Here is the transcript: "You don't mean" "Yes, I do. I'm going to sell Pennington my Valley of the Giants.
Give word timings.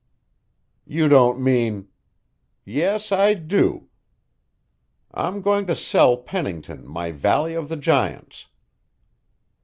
"You 0.87 1.07
don't 1.07 1.39
mean" 1.39 1.89
"Yes, 2.65 3.11
I 3.11 3.35
do. 3.35 3.89
I'm 5.13 5.43
going 5.43 5.67
to 5.67 5.75
sell 5.75 6.17
Pennington 6.17 6.87
my 6.87 7.11
Valley 7.11 7.53
of 7.53 7.69
the 7.69 7.77
Giants. 7.77 8.47